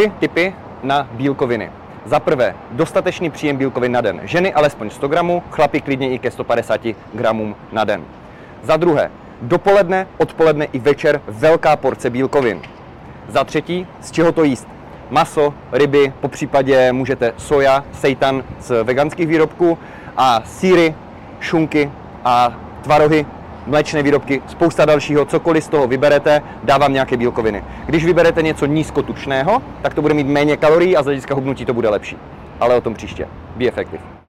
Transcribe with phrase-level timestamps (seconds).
[0.00, 1.70] tři typy na bílkoviny.
[2.04, 4.20] Za prvé, dostatečný příjem bílkovin na den.
[4.24, 6.80] Ženy alespoň 100 gramů, chlapi klidně i ke 150
[7.14, 8.04] gramům na den.
[8.62, 9.10] Za druhé,
[9.42, 12.62] dopoledne, odpoledne i večer velká porce bílkovin.
[13.28, 14.68] Za třetí, z čeho to jíst?
[15.10, 19.78] Maso, ryby, po případě můžete soja, seitan z veganských výrobků
[20.16, 20.94] a síry,
[21.40, 21.92] šunky
[22.24, 23.26] a tvarohy,
[23.66, 27.64] mléčné výrobky, spousta dalšího, cokoliv z toho vyberete, dávám nějaké bílkoviny.
[27.86, 31.74] Když vyberete něco nízkotučného, tak to bude mít méně kalorií a z hlediska hubnutí to
[31.74, 32.16] bude lepší.
[32.60, 33.28] Ale o tom příště.
[33.56, 34.19] Be effective.